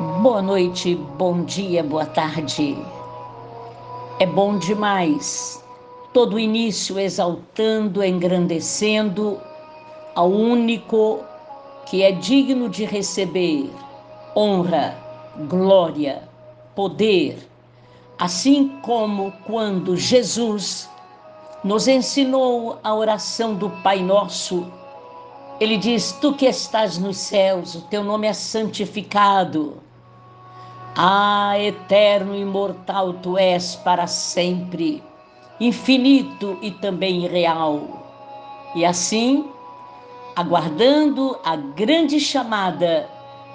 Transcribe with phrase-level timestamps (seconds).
[0.00, 2.74] Boa noite, bom dia, boa tarde.
[4.18, 5.62] É bom demais
[6.14, 9.38] todo início exaltando, engrandecendo
[10.14, 11.20] ao único
[11.84, 13.70] que é digno de receber
[14.34, 14.96] honra,
[15.50, 16.22] glória,
[16.74, 17.36] poder,
[18.18, 20.88] assim como quando Jesus
[21.62, 24.66] nos ensinou a oração do Pai Nosso.
[25.60, 29.89] Ele diz: Tu que estás nos céus, o teu nome é santificado
[30.96, 35.02] ah, eterno e imortal tu és para sempre,
[35.60, 37.80] infinito e também real.
[38.74, 39.48] E assim,
[40.34, 43.08] aguardando a grande chamada,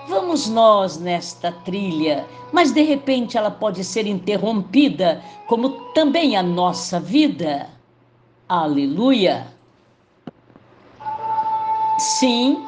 [0.08, 7.00] vamos nós nesta trilha, mas de repente ela pode ser interrompida, como também a nossa
[7.00, 7.70] vida.
[8.48, 9.48] Aleluia!
[11.98, 12.66] Sim,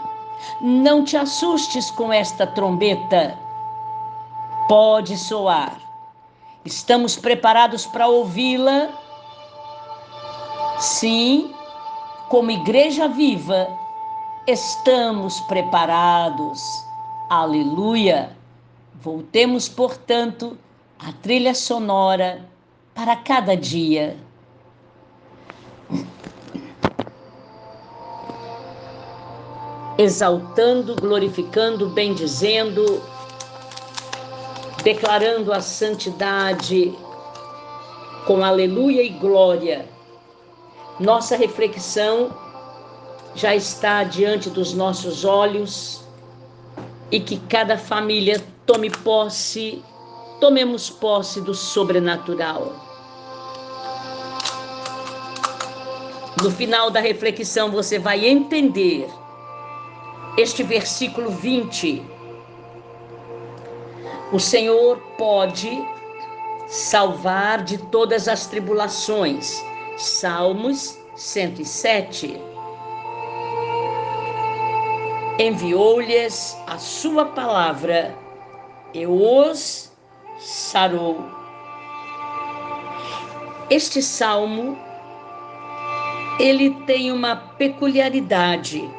[0.62, 3.38] não te assustes com esta trombeta
[4.68, 5.80] pode soar.
[6.66, 8.90] Estamos preparados para ouvi-la?
[10.80, 11.54] Sim,
[12.30, 13.68] como igreja viva,
[14.46, 16.62] estamos preparados.
[17.30, 18.36] Aleluia!
[19.02, 20.58] Voltemos, portanto,
[21.00, 22.46] à trilha sonora
[22.94, 24.18] para cada dia.
[29.98, 33.02] Exaltando, glorificando, bendizendo,
[34.88, 36.98] declarando a santidade
[38.26, 39.86] com aleluia e glória.
[40.98, 42.34] Nossa reflexão
[43.36, 46.06] já está diante dos nossos olhos
[47.12, 49.84] e que cada família tome posse,
[50.40, 52.72] tomemos posse do sobrenatural.
[56.42, 59.10] No final da reflexão você vai entender
[60.38, 62.16] este versículo 20
[64.32, 65.88] o Senhor pode
[66.68, 69.64] salvar de todas as tribulações.
[69.98, 72.38] Salmos 107.
[75.40, 78.14] Enviou-lhes a sua palavra
[78.94, 79.92] e os
[80.40, 81.24] sarou.
[83.70, 84.78] Este salmo
[86.38, 88.90] ele tem uma peculiaridade.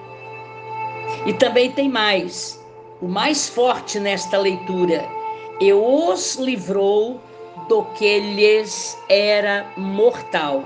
[1.26, 2.58] E também tem mais.
[3.00, 5.17] O mais forte nesta leitura
[5.60, 7.20] e os livrou
[7.68, 10.62] do que lhes era mortal.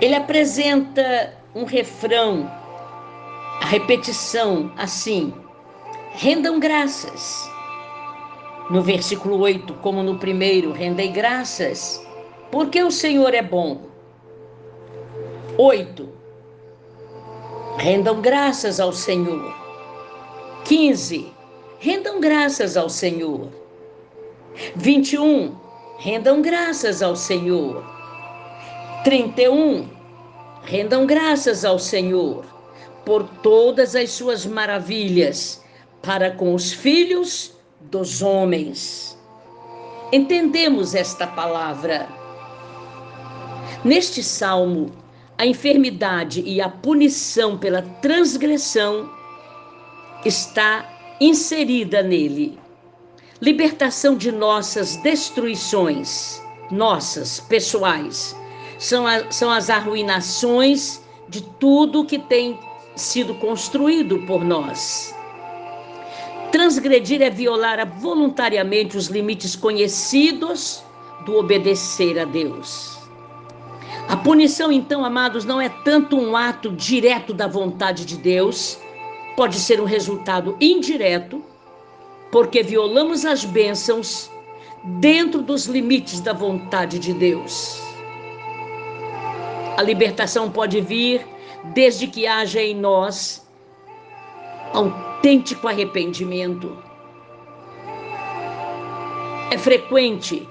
[0.00, 2.50] Ele apresenta um refrão,
[3.60, 5.32] a repetição assim:
[6.12, 7.48] rendam graças.
[8.70, 12.04] No versículo 8, como no primeiro, rendei graças,
[12.50, 13.88] porque o Senhor é bom.
[15.56, 16.08] 8.
[17.78, 19.56] Rendam graças ao Senhor.
[20.64, 21.37] 15
[21.78, 23.48] rendam graças ao Senhor.
[24.76, 25.54] 21.
[25.98, 27.84] Rendam graças ao Senhor.
[29.04, 29.88] 31.
[30.64, 32.44] Rendam graças ao Senhor
[33.04, 35.64] por todas as suas maravilhas
[36.02, 39.16] para com os filhos dos homens.
[40.12, 42.08] Entendemos esta palavra.
[43.84, 44.90] Neste salmo,
[45.36, 49.08] a enfermidade e a punição pela transgressão
[50.24, 52.58] está inserida nele.
[53.40, 58.36] Libertação de nossas destruições, nossas, pessoais,
[58.78, 62.58] são, a, são as arruinações de tudo que tem
[62.96, 65.14] sido construído por nós.
[66.50, 70.82] Transgredir é violar voluntariamente os limites conhecidos
[71.24, 72.98] do obedecer a Deus.
[74.08, 78.78] A punição, então, amados, não é tanto um ato direto da vontade de Deus,
[79.38, 81.40] pode ser um resultado indireto,
[82.32, 84.28] porque violamos as bênçãos
[84.98, 87.80] dentro dos limites da vontade de Deus.
[89.76, 91.24] A libertação pode vir
[91.66, 93.48] desde que haja em nós
[94.72, 96.76] autêntico arrependimento.
[99.52, 100.48] É frequente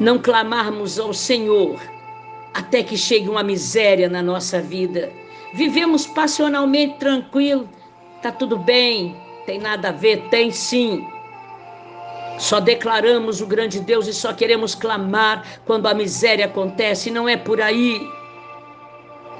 [0.00, 1.78] não clamarmos ao Senhor
[2.54, 5.12] até que chegue uma miséria na nossa vida
[5.52, 7.68] Vivemos passionalmente tranquilo,
[8.22, 9.16] tá tudo bem,
[9.46, 11.06] tem nada a ver, tem sim.
[12.38, 17.36] Só declaramos o grande Deus e só queremos clamar quando a miséria acontece, não é
[17.36, 18.00] por aí.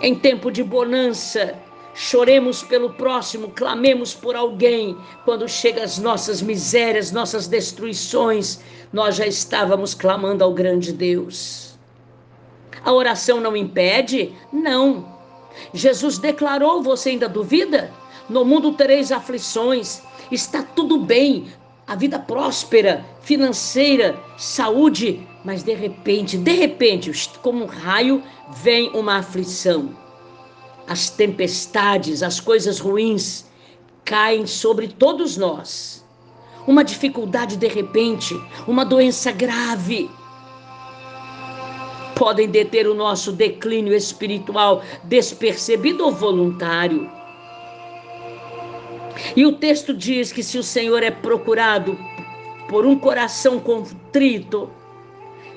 [0.02, 1.54] Em tempo de bonança,
[1.94, 4.96] choremos pelo próximo, clamemos por alguém.
[5.24, 8.60] Quando chegam as nossas misérias, nossas destruições,
[8.92, 11.78] nós já estávamos clamando ao grande Deus.
[12.84, 14.34] A oração não impede?
[14.52, 15.19] Não.
[15.72, 17.92] Jesus declarou, você ainda duvida?
[18.28, 20.02] No mundo tereis aflições.
[20.30, 21.48] Está tudo bem,
[21.86, 27.10] a vida próspera, financeira, saúde, mas de repente, de repente,
[27.42, 28.22] como um raio,
[28.62, 29.90] vem uma aflição.
[30.86, 33.44] As tempestades, as coisas ruins
[34.04, 36.04] caem sobre todos nós.
[36.66, 40.08] Uma dificuldade de repente, uma doença grave,
[42.16, 47.10] podem deter o nosso declínio espiritual despercebido ou voluntário.
[49.36, 51.98] E o texto diz que se o Senhor é procurado
[52.68, 54.70] por um coração contrito,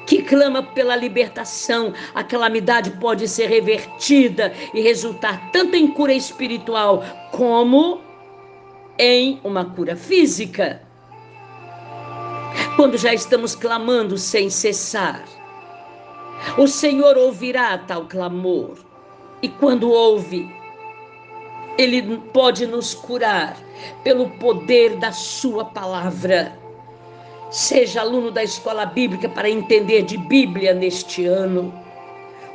[0.06, 7.04] que clama pela libertação, a calamidade pode ser revertida e resultar tanto em cura espiritual
[7.32, 8.02] como
[8.98, 10.82] em uma cura física.
[12.76, 15.24] Quando já estamos clamando sem cessar,
[16.58, 18.78] o Senhor ouvirá tal clamor,
[19.42, 20.54] e quando ouve,
[21.78, 23.58] Ele pode nos curar
[24.04, 26.58] pelo poder da Sua palavra.
[27.50, 31.74] Seja aluno da escola bíblica para entender de Bíblia neste ano.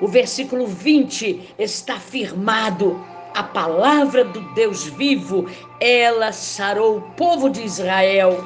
[0.01, 3.01] O versículo 20 está firmado.
[3.35, 5.47] A palavra do Deus vivo,
[5.81, 8.45] ela sarou o povo de Israel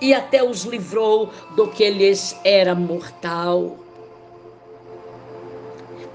[0.00, 3.83] e até os livrou do que lhes era mortal.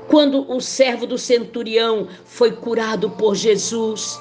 [0.09, 4.19] Quando o servo do centurião foi curado por Jesus,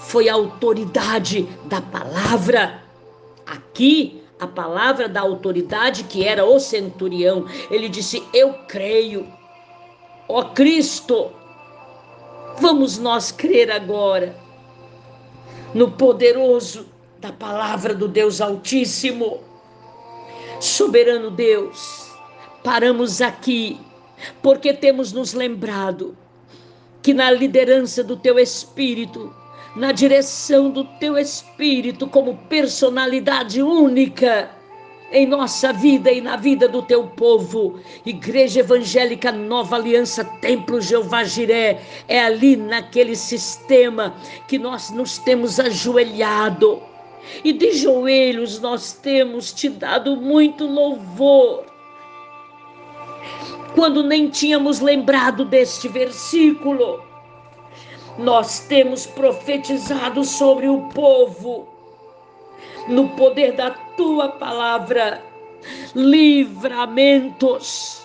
[0.00, 2.82] foi a autoridade da palavra.
[3.46, 9.26] Aqui, a palavra da autoridade que era o centurião, ele disse: Eu creio,
[10.28, 11.30] ó Cristo.
[12.58, 14.36] Vamos nós crer agora
[15.72, 16.84] no poderoso
[17.18, 19.40] da palavra do Deus Altíssimo.
[20.60, 22.10] Soberano Deus,
[22.62, 23.80] paramos aqui
[24.42, 26.16] porque temos nos lembrado
[27.02, 29.34] que na liderança do teu espírito,
[29.76, 34.50] na direção do teu espírito como personalidade única
[35.12, 37.80] em nossa vida e na vida do teu povo.
[38.04, 44.14] Igreja Evangélica Nova Aliança Templo Jeová Jiré, é ali naquele sistema
[44.46, 46.80] que nós nos temos ajoelhado.
[47.44, 51.70] E de joelhos nós temos te dado muito louvor
[53.74, 57.02] quando nem tínhamos lembrado deste versículo.
[58.18, 61.68] Nós temos profetizado sobre o povo,
[62.88, 65.22] no poder da tua palavra,
[65.94, 68.00] livramentos.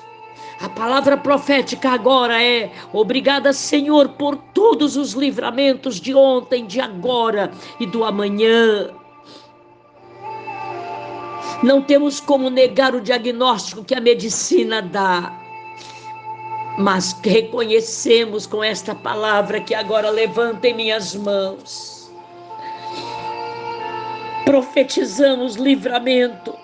[0.62, 7.52] A palavra profética agora é: obrigada, Senhor, por todos os livramentos de ontem, de agora
[7.80, 8.90] e do amanhã.
[11.62, 15.45] Não temos como negar o diagnóstico que a medicina dá
[16.77, 22.12] mas reconhecemos com esta palavra que agora levanta em minhas mãos.
[24.44, 26.56] Profetizamos livramento,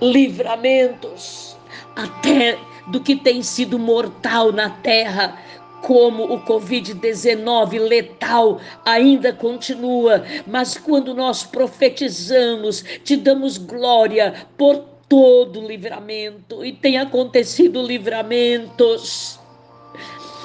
[0.00, 1.56] livramentos,
[1.96, 5.38] até do que tem sido mortal na terra,
[5.82, 15.66] como o Covid-19 letal ainda continua, mas quando nós profetizamos, te damos glória por todo
[15.66, 19.40] livramento e tem acontecido livramentos.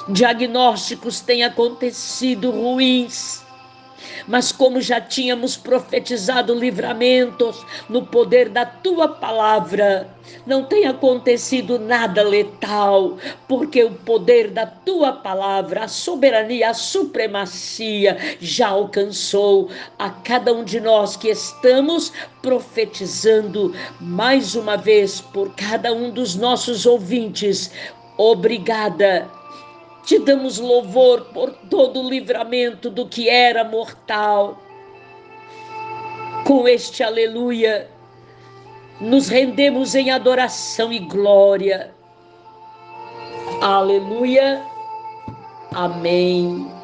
[0.08, 3.45] Diagnósticos têm acontecido ruins,
[4.26, 10.08] mas como já tínhamos profetizado livramentos no poder da tua palavra,
[10.46, 13.16] não tem acontecido nada letal,
[13.48, 20.64] porque o poder da tua palavra, a soberania, a supremacia já alcançou a cada um
[20.64, 27.70] de nós que estamos profetizando mais uma vez por cada um dos nossos ouvintes.
[28.16, 29.30] Obrigada
[30.06, 34.56] te damos louvor por todo o livramento do que era mortal.
[36.46, 37.90] Com este aleluia,
[39.00, 41.92] nos rendemos em adoração e glória.
[43.60, 44.62] Aleluia.
[45.74, 46.75] Amém.